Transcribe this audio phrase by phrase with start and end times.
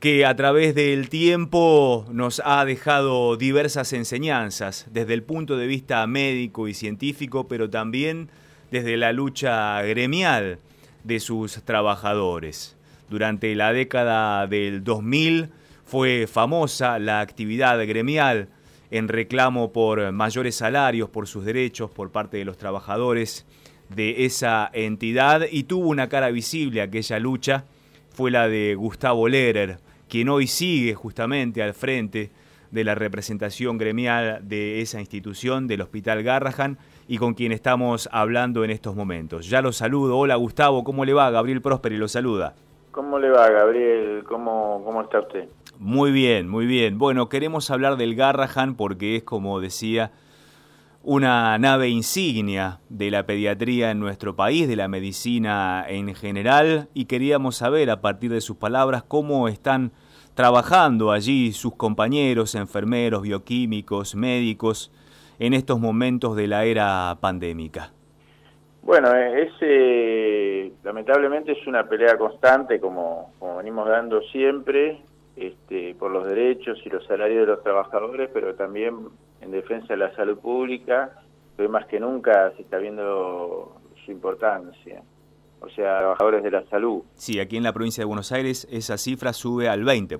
[0.00, 6.06] que a través del tiempo nos ha dejado diversas enseñanzas desde el punto de vista
[6.06, 8.30] médico y científico, pero también
[8.70, 10.58] desde la lucha gremial
[11.04, 12.78] de sus trabajadores.
[13.10, 15.50] Durante la década del 2000
[15.84, 18.48] fue famosa la actividad gremial
[18.90, 23.44] en reclamo por mayores salarios, por sus derechos por parte de los trabajadores
[23.90, 27.64] de esa entidad y tuvo una cara visible aquella lucha,
[28.14, 29.78] fue la de Gustavo Lehrer,
[30.10, 32.30] quien hoy sigue justamente al frente
[32.70, 36.78] de la representación gremial de esa institución, del Hospital Garrahan,
[37.08, 39.48] y con quien estamos hablando en estos momentos.
[39.48, 40.18] Ya lo saludo.
[40.18, 41.30] Hola Gustavo, ¿cómo le va?
[41.30, 42.54] Gabriel Prósperi lo saluda.
[42.90, 44.24] ¿Cómo le va, Gabriel?
[44.28, 45.48] ¿Cómo, cómo está usted?
[45.78, 46.98] Muy bien, muy bien.
[46.98, 50.10] Bueno, queremos hablar del Garrahan porque es, como decía,
[51.02, 57.06] una nave insignia de la pediatría en nuestro país, de la medicina en general, y
[57.06, 59.92] queríamos saber a partir de sus palabras cómo están
[60.34, 64.92] trabajando allí sus compañeros, enfermeros, bioquímicos, médicos,
[65.38, 67.92] en estos momentos de la era pandémica.
[68.82, 75.00] Bueno, ese lamentablemente es una pelea constante, como, como venimos dando siempre,
[75.36, 78.96] este, por los derechos y los salarios de los trabajadores, pero también
[79.40, 81.10] en defensa de la salud pública,
[81.56, 85.02] que más que nunca se está viendo su importancia.
[85.60, 87.02] O sea, trabajadores de la salud.
[87.14, 90.18] Sí, aquí en la provincia de Buenos Aires esa cifra sube al 20%.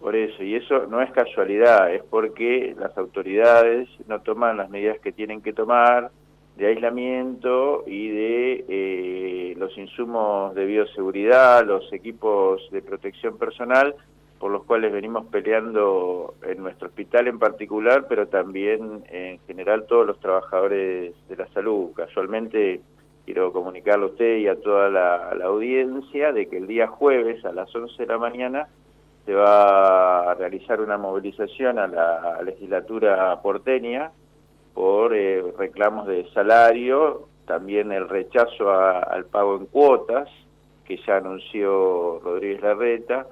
[0.00, 5.00] Por eso, y eso no es casualidad, es porque las autoridades no toman las medidas
[5.00, 6.12] que tienen que tomar
[6.56, 13.94] de aislamiento y de eh, los insumos de bioseguridad, los equipos de protección personal
[14.38, 20.06] por los cuales venimos peleando en nuestro hospital en particular, pero también en general todos
[20.06, 21.90] los trabajadores de la salud.
[21.94, 22.80] Casualmente
[23.24, 27.52] quiero comunicarle a usted y a toda la, audiencia de que el día jueves a
[27.52, 28.68] las 11 de la mañana
[29.26, 34.12] se va a realizar una movilización a la legislatura porteña
[34.72, 40.28] por eh, reclamos de salario, también el rechazo al pago en cuotas,
[40.84, 43.26] que ya anunció Rodríguez Larreta,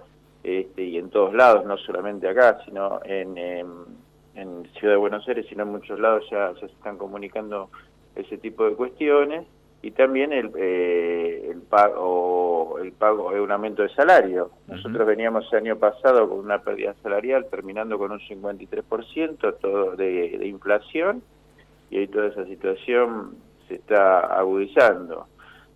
[0.47, 5.45] este, y en todos lados, no solamente acá, sino en, en, Ciudad de Buenos Aires,
[5.49, 7.69] sino en muchos lados ya, se están comunicando
[8.15, 9.45] ese tipo de cuestiones
[9.83, 14.53] y también el, eh, el pago el pago un aumento de salario.
[14.69, 20.39] Nosotros veníamos el año pasado con una pérdida salarial terminando con un 53% todo de,
[20.39, 21.23] de inflación
[21.91, 23.34] y ahí toda esa situación
[23.67, 25.27] se está agudizando.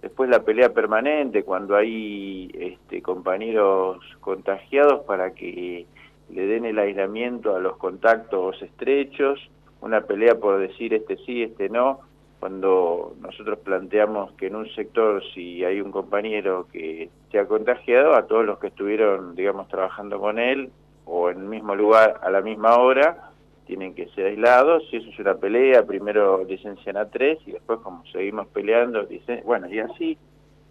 [0.03, 5.87] Después la pelea permanente cuando hay este, compañeros contagiados para que
[6.31, 9.39] le den el aislamiento a los contactos estrechos,
[9.81, 12.01] una pelea por decir este sí, este no,
[12.39, 18.15] cuando nosotros planteamos que en un sector si hay un compañero que se ha contagiado,
[18.15, 20.71] a todos los que estuvieron, digamos, trabajando con él
[21.05, 23.30] o en el mismo lugar a la misma hora,
[23.71, 27.79] tienen que ser aislados, si eso es una pelea, primero licencian a tres y después
[27.79, 29.07] como seguimos peleando,
[29.45, 30.19] bueno, y así,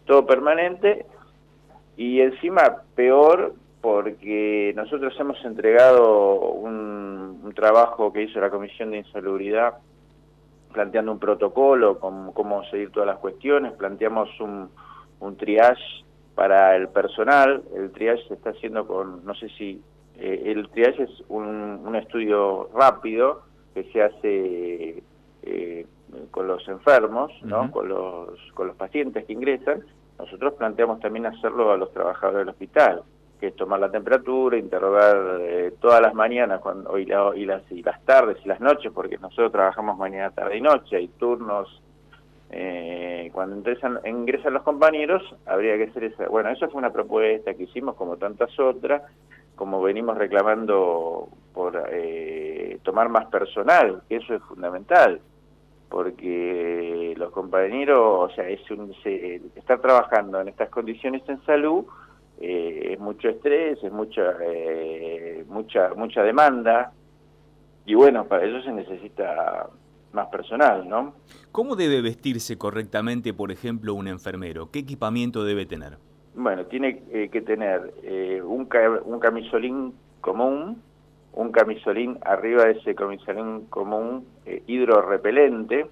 [0.05, 1.05] todo permanente,
[1.95, 9.79] y encima peor porque nosotros hemos entregado un, trabajo que hizo la Comisión de Insalubridad
[10.73, 16.03] planteando un protocolo, con cómo seguir todas las cuestiones, planteamos un triage
[16.35, 19.81] para el personal, el triage se está haciendo con, no sé si
[20.21, 23.43] eh, el triage es un, estudio rápido
[23.73, 25.03] que se hace
[25.43, 25.85] eh,
[26.31, 27.71] con los enfermos, ¿no?
[27.71, 29.83] con, los, con los pacientes que ingresan.
[30.17, 33.03] Nosotros planteamos también hacerlo a los trabajadores del hospital,
[33.39, 37.81] que es tomar la temperatura, interrogar eh, todas las mañanas cuando, y, y, las, y
[37.81, 41.81] las tardes y las noches, porque nosotros trabajamos mañana, tarde y noche, hay turnos
[43.31, 46.27] cuando ingresan, ingresan los compañeros, habría que hacer esa.
[46.27, 49.03] Bueno, eso fue una propuesta que hicimos, como tantas otras,
[49.59, 55.19] como venimos reclamando por eh, tomar más personal, que eso es fundamental,
[55.89, 61.83] porque los compañeros, o sea, es un, estar trabajando en estas condiciones en salud
[62.39, 66.93] eh, es mucho estrés, es mucha, eh, mucha, mucha demanda,
[67.85, 69.67] y bueno, para eso se necesita
[70.13, 71.15] más personal, ¿no?
[71.51, 74.71] ¿Cómo debe vestirse correctamente, por ejemplo, un enfermero?
[74.71, 75.97] ¿Qué equipamiento debe tener?
[76.35, 78.69] Bueno, tiene eh, que tener eh, un,
[79.05, 80.81] un camisolín común,
[81.33, 85.87] un camisolín arriba de ese camisolín común eh, hidrorrepelente,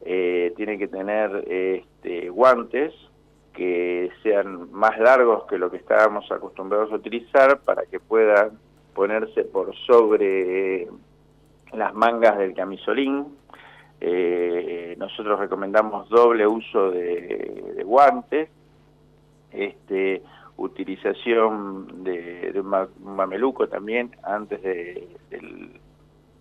[0.00, 2.94] tiene que tener este, guantes
[3.52, 8.58] que sean más largos que lo que estábamos acostumbrados a utilizar para que puedan
[8.94, 10.88] ponerse por sobre
[11.72, 13.26] las mangas del camisolín.
[14.96, 18.48] nosotros recomendamos doble uso de guantes
[19.58, 20.22] este,
[20.56, 25.80] utilización de, un mameluco también antes de, del,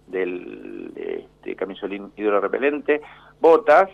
[0.07, 3.01] del este, camisolín hidrorepelente,
[3.39, 3.89] botas,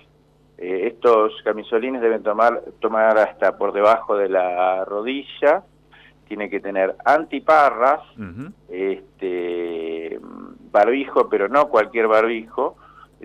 [0.58, 5.64] eh, estos camisolines deben tomar, tomar hasta por debajo de la rodilla,
[6.28, 8.02] tiene que tener antiparras,
[8.70, 10.20] este,
[10.72, 12.78] barbijo, pero no cualquier barbijo,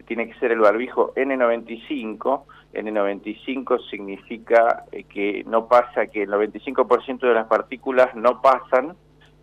[0.07, 2.43] tiene que ser el barbijo N95,
[2.75, 8.95] N95 significa eh, que no pasa, que el 95% de las partículas no pasan,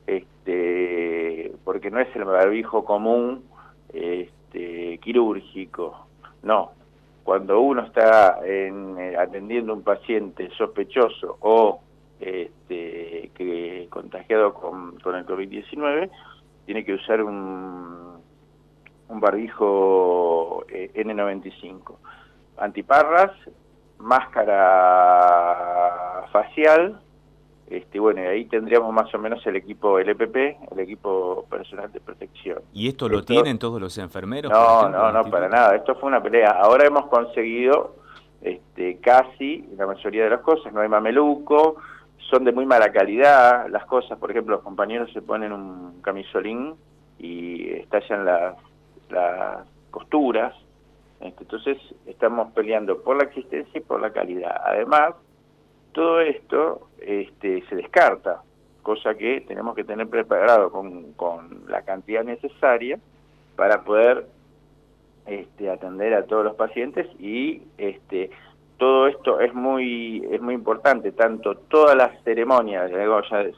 [0.05, 3.43] este, porque no es el barbijo común
[3.93, 6.07] este, quirúrgico,
[6.43, 6.71] no.
[7.23, 11.81] Cuando uno está en, eh, atendiendo a un paciente sospechoso o
[12.19, 16.11] este, que contagiado con, con el COVID-19,
[16.67, 18.19] tiene que usar un,
[19.09, 21.95] un barbijo eh, N95
[22.57, 23.31] antiparras,
[23.99, 24.55] máscara
[26.31, 26.99] facial,
[27.67, 30.35] este, bueno, y ahí tendríamos más o menos el equipo LPP,
[30.71, 32.59] el equipo personal de protección.
[32.73, 34.51] ¿Y esto lo tienen todos los enfermeros?
[34.51, 35.75] No, no, no, para nada.
[35.75, 36.51] Esto fue una pelea.
[36.51, 37.95] Ahora hemos conseguido
[38.41, 40.71] este, casi la mayoría de las cosas.
[40.73, 41.77] No hay mameluco,
[42.29, 44.19] son de muy mala calidad las cosas.
[44.19, 46.75] Por ejemplo, los compañeros se ponen un camisolín
[47.17, 48.55] y estallan las,
[49.09, 50.53] las costuras
[51.21, 54.61] entonces estamos peleando por la existencia y por la calidad.
[54.65, 55.15] Además,
[55.93, 58.41] todo esto este, se descarta,
[58.83, 61.15] cosa que tenemos que tener preparado con,
[61.67, 62.99] la cantidad necesaria
[63.55, 64.27] para poder
[65.25, 68.29] este, atender a todos los pacientes y este,
[68.77, 72.91] todo esto es muy es muy importante, tanto todas las ceremonias,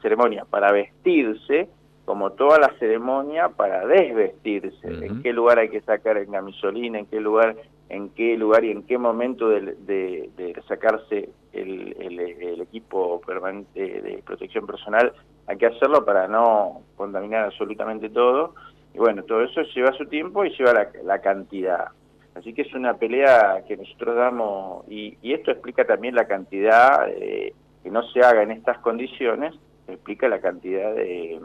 [0.02, 1.68] ceremonia para vestirse,
[2.08, 7.06] como toda la ceremonia para desvestirse, en qué lugar hay que sacar el camisolina, en
[7.06, 7.58] qué lugar,
[7.90, 15.12] en qué lugar y en qué momento de, sacarse el, equipo permanente de protección personal,
[15.48, 18.56] hay que hacerlo para no contaminar absolutamente todo.
[18.94, 21.90] Y bueno, todo eso lleva su tiempo y lleva la, cantidad.
[22.36, 27.92] Así que es una pelea que nosotros damos, y, esto explica también la cantidad que
[27.92, 29.54] no se haga en estas condiciones,
[29.90, 31.42] explica la cantidad de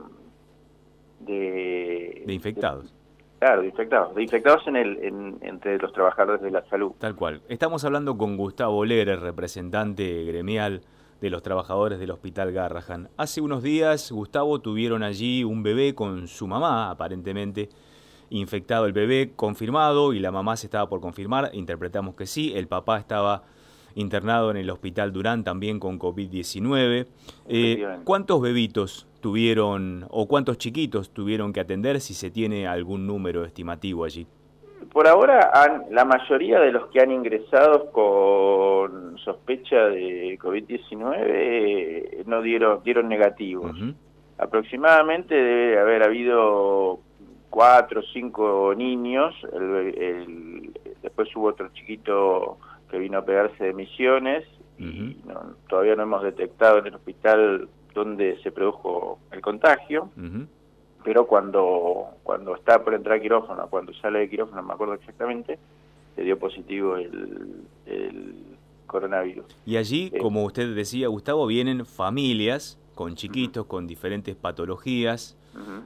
[1.24, 2.94] de, infectados.
[3.38, 6.92] claro, de infectados, de infectados en el, entre los trabajadores de la salud.
[6.98, 7.42] Tal cual.
[7.48, 10.82] Estamos hablando con Gustavo Legre, representante gremial
[11.20, 13.08] de los trabajadores del Hospital Garrahan.
[13.16, 17.68] Hace unos días, Gustavo, tuvieron allí un bebé con su mamá, aparentemente
[18.30, 22.66] infectado el bebé, confirmado, y la mamá se estaba por confirmar, interpretamos que sí, el
[22.66, 23.44] papá estaba
[23.94, 27.06] internado en el Hospital Durán también con COVID-19.
[27.48, 33.46] Eh, ¿Cuántos bebitos tuvieron o cuántos chiquitos tuvieron que atender si se tiene algún número
[33.46, 34.26] estimativo allí?
[34.92, 42.22] Por ahora, han, la mayoría de los que han ingresado con sospecha de COVID-19 eh,
[42.26, 43.74] no dieron, dieron negativos.
[44.36, 47.00] Aproximadamente debe haber habido
[47.48, 49.34] cuatro o cinco niños,
[51.02, 52.58] después hubo otro chiquito
[52.90, 54.44] que vino a pegarse de misiones
[54.78, 55.16] y
[55.68, 60.10] todavía no hemos detectado en el hospital donde se produjo el contagio,
[61.04, 64.94] pero cuando, cuando está por entrar a quirófano, cuando sale de quirófano, no me acuerdo
[64.94, 65.58] exactamente,
[66.14, 67.64] se dio positivo el,
[68.86, 69.46] coronavirus.
[69.64, 75.36] Y allí, eh, como usted decía, Gustavo, vienen familias con chiquitos, con diferentes patologías,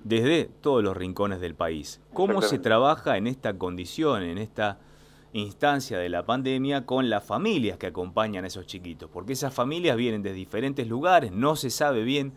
[0.05, 2.01] desde todos los rincones del país.
[2.13, 4.79] ¿Cómo se trabaja en esta condición, en esta
[5.41, 9.97] instancia de la pandemia con las familias que acompañan a esos chiquitos, porque esas familias
[9.97, 12.33] vienen de diferentes lugares, no se sabe bien,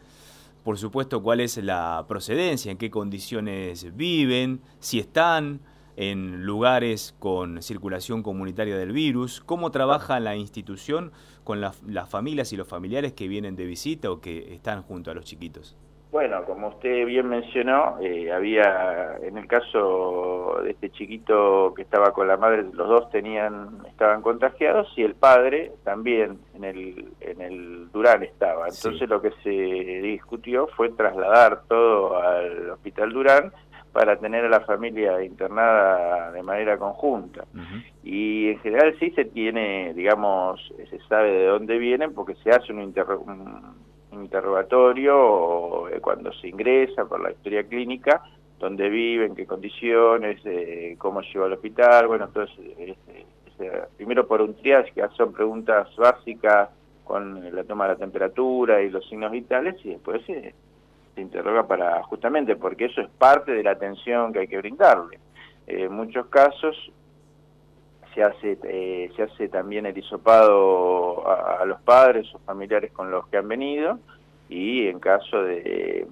[0.63, 5.61] por supuesto, cuál es la procedencia, en qué condiciones viven, si están
[5.95, 11.11] en lugares con circulación comunitaria del virus, cómo trabaja la institución
[11.43, 15.13] con las familias y los familiares que vienen de visita o que están junto a
[15.13, 15.75] los chiquitos.
[16.11, 22.13] Bueno, como usted bien mencionó, eh, había, en el caso de este chiquito que estaba
[22.13, 27.41] con la madre, los dos tenían, estaban contagiados y el padre también en el, en
[27.41, 28.67] el Durán estaba.
[28.67, 33.53] Entonces lo que se discutió fue trasladar todo al Hospital Durán
[33.91, 37.45] para tener a la familia internada de manera conjunta.
[38.03, 42.71] Y en general sí se tiene, digamos, se sabe de dónde vienen porque se hace
[42.73, 48.23] un, un interrogatorio eh, cuando se ingresa por la historia clínica,
[48.59, 52.97] dónde vive, en qué condiciones, eh, cómo llegó al hospital, bueno, entonces,
[53.97, 56.69] primero por un triage, que son preguntas básicas
[57.03, 60.53] con la toma de la temperatura y los signos vitales, y después se,
[61.15, 65.19] se interroga para, justamente porque eso es parte de la atención que hay que brindarle.
[65.67, 66.91] Eh, en muchos casos
[68.13, 68.57] se hace,
[69.15, 73.99] se hace también el hisopado a, los padres o familiares con los que han venido
[74.49, 76.07] y en caso de,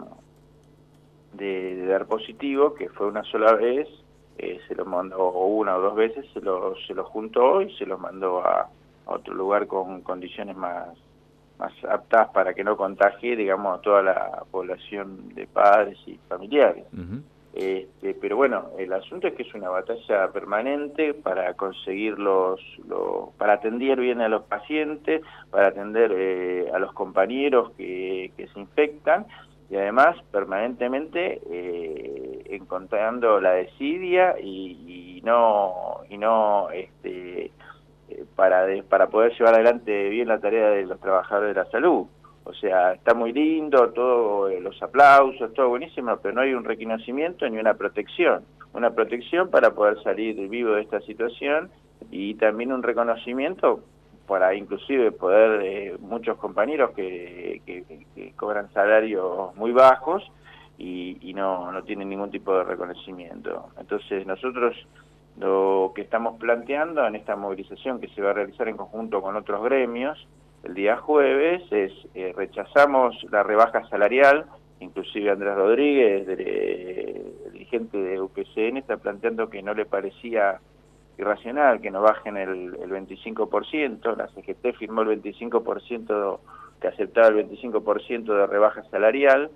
[1.34, 3.88] de, dar positivo, que fue una sola vez,
[4.38, 7.86] eh, se lo mandó una o dos veces, se lo, se lo juntó y se
[7.86, 8.70] lo mandó a,
[9.08, 10.90] otro lugar con condiciones más
[11.58, 16.86] más aptas para que no contagie, digamos, a toda la población de padres y familiares.
[17.54, 22.60] Este, pero bueno, el asunto es que es una batalla permanente para conseguir los,
[23.38, 28.60] para atender bien a los pacientes, para atender eh, a los compañeros que, que se
[28.60, 29.26] infectan
[29.70, 37.52] y además permanentemente eh, encontrando la desidia y, y no y no este
[38.10, 42.08] eh, para para poder llevar adelante bien la tarea de los trabajadores de la salud
[42.48, 46.64] o sea está muy lindo todos eh, los aplausos todo buenísimo pero no hay un
[46.64, 51.70] reconocimiento ni una protección una protección para poder salir vivo de esta situación
[52.12, 53.82] y también un reconocimiento
[54.28, 57.62] para inclusive poder eh, muchos compañeros que,
[58.36, 60.24] cobran salarios muy bajos
[60.78, 63.70] y, no, no tienen ningún tipo de reconocimiento.
[63.80, 64.76] Entonces nosotros
[65.40, 69.36] lo que estamos planteando en esta movilización que se va a realizar en conjunto con
[69.36, 70.28] otros gremios
[70.68, 74.46] el día jueves es eh, rechazamos la rebaja salarial,
[74.80, 76.28] inclusive Andrés Rodríguez,
[77.52, 80.60] dirigente de UPCN, está planteando que no le parecía
[81.18, 86.40] irracional que no bajen el, el 25%, la CGT firmó el 25%,
[86.80, 89.50] que aceptaba el 25% de rebaja salarial,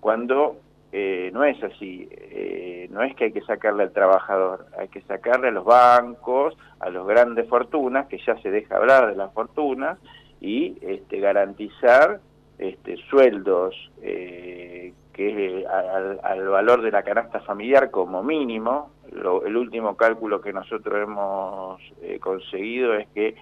[0.00, 0.56] cuando
[0.92, 5.00] eh, no es así, eh, no es que hay que sacarle al trabajador, hay que
[5.02, 9.32] sacarle a los bancos, a los grandes fortunas, que ya se deja hablar de las
[9.32, 9.98] fortunas,
[10.40, 12.20] y este, garantizar
[12.58, 19.96] este, sueldos eh, que al, al valor de la canasta familiar como mínimo, el último
[19.96, 23.34] cálculo que nosotros hemos eh, conseguido es que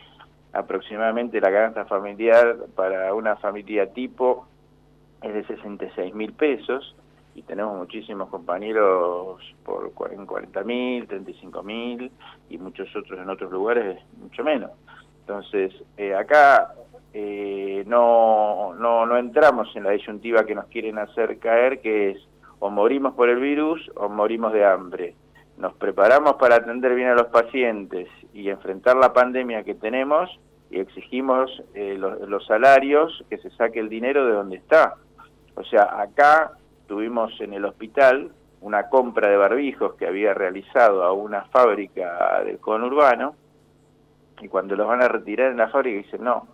[0.52, 4.46] aproximadamente la canasta familiar para una familia tipo
[5.22, 6.94] es de 66 mil pesos
[7.34, 12.10] y tenemos muchísimos compañeros por en 40 mil, 35 mil
[12.48, 14.70] y muchos otros en otros lugares mucho menos.
[15.20, 16.72] Entonces, eh, acá
[17.18, 22.28] eh, no, no, no entramos en la disyuntiva que nos quieren hacer caer, que es
[22.58, 25.14] o morimos por el virus o morimos de hambre
[25.58, 30.28] nos preparamos para atender bien a los pacientes y enfrentar la pandemia que tenemos
[30.70, 34.94] y exigimos eh, los, salarios, que se saque el dinero de donde está.
[35.54, 36.52] O sea, acá
[36.86, 38.30] tuvimos en el hospital
[38.60, 43.34] una compra de barbijos que había realizado a una fábrica del conurbano
[44.40, 46.48] y cuando los van a retirar en la fábrica dicen no,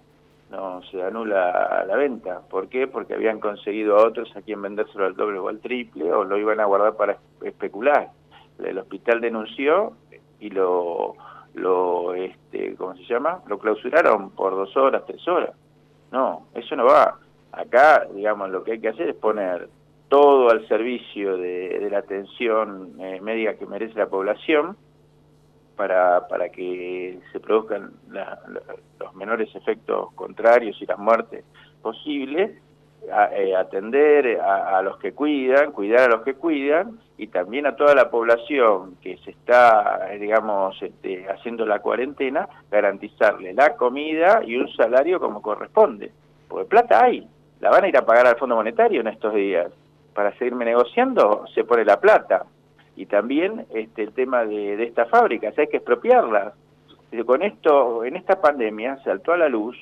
[0.53, 2.43] no se anula la venta.
[2.49, 2.87] ¿Por qué?
[2.87, 6.39] Porque habían conseguido a otros a quien vendérselo al doble o al triple o lo
[6.39, 8.11] iban a guardar para especular
[8.59, 9.93] el hospital denunció
[10.41, 11.15] y lo,
[11.55, 13.43] lo este, ¿cómo se llama?
[13.47, 15.55] Lo clausuraron por dos horas, tres horas.
[16.11, 17.19] No, eso no va.
[17.53, 19.69] Acá, digamos, lo que hay que hacer es poner
[20.09, 24.77] todo al servicio de, la atención eh, médica que merece la población
[25.77, 27.93] para, para que se produzcan
[28.99, 31.45] los menores efectos contrarios y las muertes
[31.81, 32.53] posibles
[33.35, 37.97] eh, atender a, los que cuidan, cuidar a los que cuidan y también a toda
[37.97, 44.57] la población que se está, eh, digamos, este, haciendo la cuarentena, garantizarle la comida y
[44.57, 46.13] un salario como corresponde.
[46.49, 47.27] Porque plata hay,
[47.61, 49.67] la van a ir a pagar al Fondo Monetario en estos días.
[50.15, 52.45] Para seguirme negociando se pone la plata.
[52.97, 56.55] Y también este, el tema de, de esta fábrica, hay que expropiarla.
[57.27, 59.77] Con esto, en esta pandemia, saltó a la luz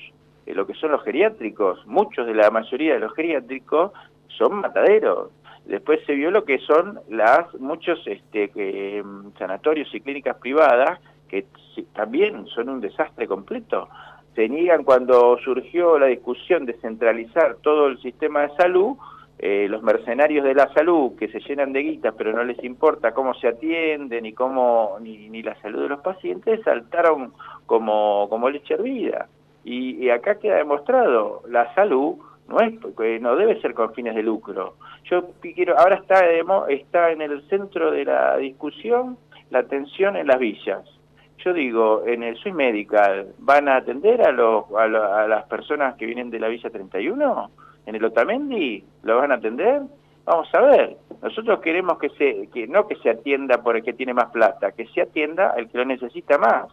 [0.45, 1.85] eh, lo que son los geriátricos.
[1.87, 3.91] Muchos de la mayoría de los geriátricos
[4.27, 5.31] son mataderos.
[5.65, 10.99] Después se vio lo que son las muchos este, mm, sanatorios y clínicas privadas
[11.29, 11.45] que
[11.93, 13.87] también son un desastre completo.
[14.35, 18.97] Se niegan cuando surgió la discusión de centralizar todo el sistema de salud,
[19.43, 23.11] eh, los mercenarios de la salud que se llenan de guitas pero no les importa
[23.11, 27.33] cómo se atienden ni cómo ni, ni la salud de los pacientes saltaron
[27.65, 29.27] como, como leche hervida.
[29.63, 32.17] Y, acá queda demostrado, la salud
[32.47, 34.75] no es no debe ser con fines de lucro.
[35.05, 36.21] Yo quiero ahora está
[36.69, 39.17] está en el centro de la discusión
[39.49, 40.81] la atención en las villas.
[41.43, 46.05] Yo digo, en el Swiss Medical, ¿van a atender a, los, a, las personas que
[46.05, 47.49] vienen de la Villa 31?
[47.85, 48.83] ¿En el Otamendi?
[49.03, 49.81] ¿Lo van a atender?
[50.25, 50.97] Vamos a ver.
[51.21, 54.71] Nosotros queremos que se que no que se atienda por el que tiene más plata,
[54.71, 56.67] que se atienda el que lo necesita más.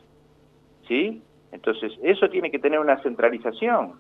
[0.87, 1.23] ¿Sí?
[1.53, 3.95] Entonces, eso tiene que tener una centralización,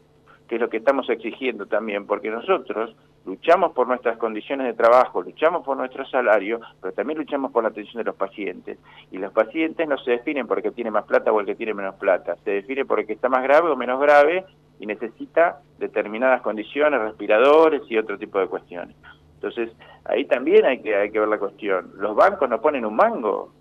[0.46, 5.22] que es lo que estamos exigiendo también, porque nosotros luchamos por nuestras condiciones de trabajo,
[5.22, 8.78] luchamos por nuestro salario, pero también luchamos por la atención de los pacientes.
[9.10, 11.54] Y los pacientes no se definen por el que tiene más plata o el que
[11.54, 14.44] tiene menos plata, se define por el que está más grave o menos grave
[14.80, 18.96] y necesita determinadas condiciones, respiradores y otro tipo de cuestiones.
[19.34, 19.70] Entonces,
[20.04, 21.92] ahí también hay que, hay que ver la cuestión.
[21.96, 23.52] Los bancos no ponen un mango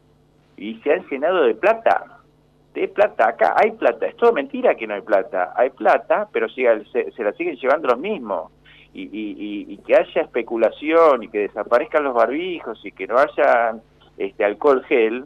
[0.55, 2.19] y se han llenado de plata.
[2.73, 4.07] De plata, acá hay plata.
[4.07, 5.53] Es todo mentira que no hay plata.
[5.55, 8.51] Hay plata, pero se, se la siguen llevando los mismos.
[8.93, 13.75] Y, y, y, que haya especulación y que desaparezcan los barbijos y que no haya
[14.17, 15.25] este alcohol gel,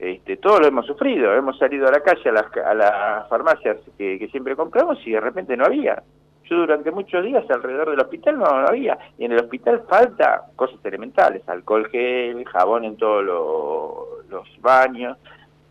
[0.00, 3.76] este, todo lo hemos sufrido, hemos salido a la calle, a las, a las farmacias
[3.98, 6.02] que, siempre compramos y de repente no había.
[6.44, 8.98] Yo durante muchos días alrededor del hospital no, había.
[9.18, 13.22] Y en el hospital falta cosas elementales, alcohol gel, jabón en todos
[14.30, 15.18] los baños,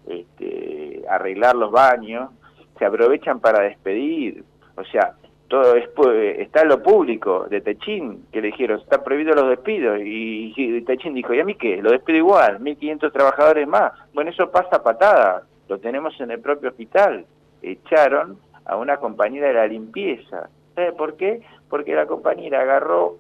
[0.08, 2.30] este, arreglar los baños,
[2.78, 4.44] se aprovechan para despedir.
[4.76, 5.16] O sea,
[5.50, 5.90] todo es,
[6.38, 11.34] está lo público de Techín, que le dijeron, está prohibido los despidos, y, Techín dijo,
[11.34, 11.82] ¿y a mí qué?
[11.82, 13.92] Lo despido igual, 1.500 trabajadores más.
[14.14, 17.26] Bueno, eso pasa patada, lo tenemos en el propio hospital.
[17.64, 20.50] Echaron a una compañera de la limpieza.
[20.76, 21.42] ¿Sabe por qué?
[21.68, 23.18] Porque la compañera agarró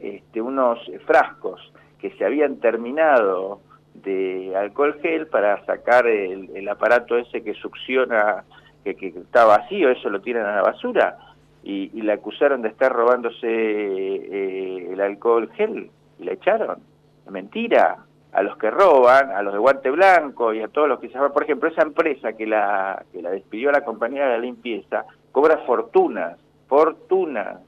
[0.00, 3.60] este, unos frascos que se habían terminado
[3.92, 8.44] de alcohol gel para sacar el, aparato ese que succiona,
[8.82, 11.18] que, que está vacío, eso lo tiran a la basura
[11.64, 16.78] y, y la acusaron de estar robándose eh, el alcohol gel y la echaron.
[17.30, 17.96] Mentira.
[18.32, 21.16] A los que roban, a los de guante blanco y a todos los que se
[21.16, 21.32] van.
[21.32, 25.04] Por ejemplo, esa empresa que la, que la despidió a la compañía de la limpieza
[25.30, 27.60] cobra fortunas, fortunas,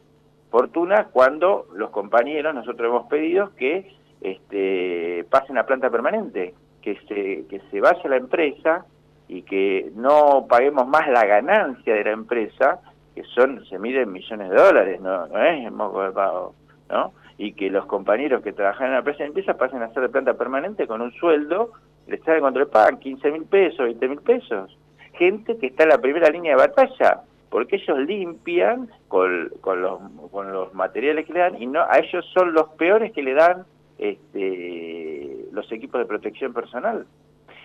[0.51, 7.47] fortunas cuando los compañeros, nosotros hemos pedido que este, pasen a planta permanente, que se,
[7.47, 8.85] que se vaya la empresa
[9.29, 12.81] y que no paguemos más la ganancia de la empresa
[13.17, 16.55] que son se miden millones de dólares, no, no es moco de pago,
[16.91, 17.15] ¿no?
[17.39, 20.09] Y que los compañeros que trabajan en la empresa de empresa pasen a ser de
[20.11, 21.73] planta permanente con un sueldo,
[22.07, 24.79] les sale cuando le pagan 15 mil pesos, 20 mil pesos.
[25.15, 29.99] Gente que está en la primera línea de batalla, porque ellos limpian con, con, los,
[30.31, 33.33] con los materiales que le dan y no a ellos son los peores que le
[33.33, 33.65] dan
[33.97, 37.07] este, los equipos de protección personal.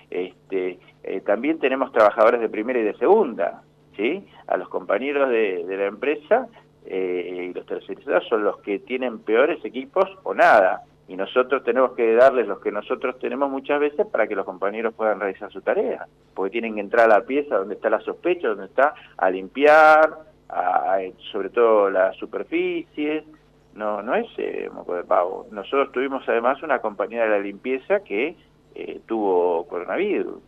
[0.10, 3.64] Este, eh, también tenemos trabajadores de primera y de segunda,
[3.96, 4.26] ¿sí?
[4.48, 6.48] A los compañeros de, la empresa
[6.86, 10.84] eh, y los tercerizados son los que tienen peores equipos o nada.
[11.08, 14.94] Y nosotros tenemos que darles los que nosotros tenemos muchas veces para que los compañeros
[14.94, 16.08] puedan realizar su tarea.
[16.34, 20.10] Porque tienen que entrar a la pieza donde está la sospecha, donde está a limpiar,
[20.48, 21.00] a,
[21.32, 23.26] sobre todo las superficies.
[23.74, 25.48] No, no es eh, moco de pavo.
[25.52, 28.36] Nosotros tuvimos además una compañera de la limpieza que
[28.76, 30.42] eh, tuvo coronavirus.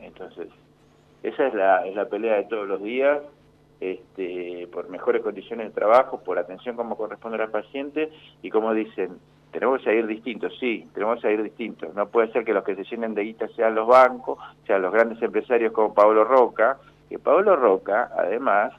[0.00, 0.48] Entonces,
[1.22, 3.20] esa es la, es la pelea de todos los días,
[3.80, 8.10] este, por mejores condiciones de trabajo, por atención como corresponde al paciente
[8.42, 9.18] y como dicen,
[9.52, 11.94] tenemos que seguir distintos, sí, tenemos que seguir distintos.
[11.94, 14.92] No puede ser que los que se llenen de guita sean los bancos, sean los
[14.92, 18.72] grandes empresarios como Pablo Roca, que Pablo Roca, además,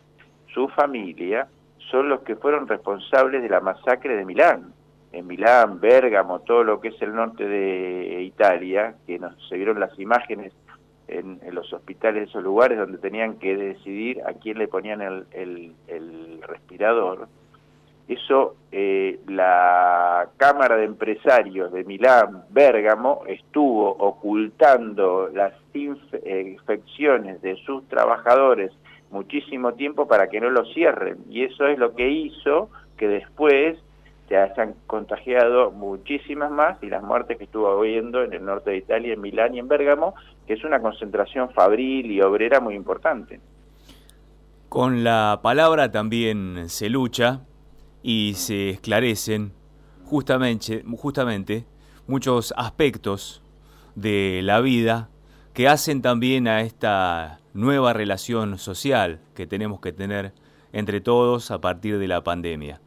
[0.54, 1.47] su familia,
[1.89, 4.73] son los que fueron responsables de la masacre de Milán.
[5.13, 9.80] En Milán, Bérgamo, todo lo que es el norte de Italia, que nos se vieron
[9.80, 10.54] las imágenes
[11.08, 15.74] en, los hospitales, esos lugares donde tenían que decidir a quién le ponían el,
[16.41, 17.28] respirador,
[18.08, 27.86] eso eh, la Cámara de Empresarios de Milán, Bérgamo, estuvo ocultando las infecciones de sus
[27.89, 28.72] trabajadores
[29.12, 31.17] muchísimo tiempo para que no lo cierren.
[31.30, 33.78] Y eso es lo que hizo que después
[34.28, 38.78] se hayan contagiado muchísimas más y las muertes que estuvo habiendo en el norte de
[38.78, 40.15] Italia, en Milán y en Bérgamo,
[40.47, 43.41] que es una concentración fabril y obrera muy importante.
[44.69, 47.41] Con la palabra también se lucha
[48.01, 49.51] y se esclarecen
[50.05, 51.65] justamente,
[52.07, 53.43] muchos aspectos
[53.95, 55.10] de la vida
[55.53, 60.31] que hacen también a esta nueva relación social que tenemos que tener
[60.71, 62.79] entre todos a partir de la pandemia.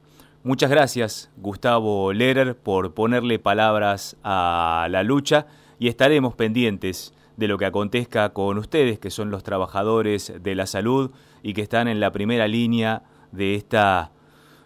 [0.42, 5.46] Muchas gracias, Gustavo Lehrer, por ponerle palabras a la lucha
[5.78, 10.66] y estaremos pendientes de lo que acontezca con ustedes, que son los trabajadores de la
[10.66, 11.10] salud
[11.42, 14.10] y que están en la primera línea de esta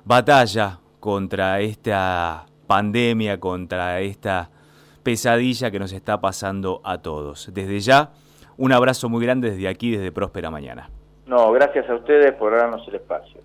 [0.05, 4.51] batalla contra esta pandemia, contra esta
[5.05, 7.49] pesadilla que nos está pasando a todos.
[7.55, 8.11] Desde ya,
[8.57, 10.91] un abrazo muy grande desde aquí, desde Próspera Mañana.
[11.27, 13.41] No, gracias a ustedes por darnos el espacio.